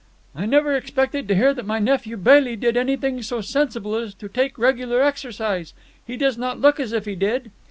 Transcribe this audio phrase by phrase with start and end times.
[0.35, 4.27] "I never expected to hear that my nephew Bailey did anything so sensible as to
[4.27, 5.75] take regular exercise.
[6.07, 7.51] He does not look as if he did."